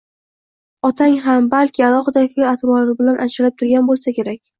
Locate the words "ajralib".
3.27-3.59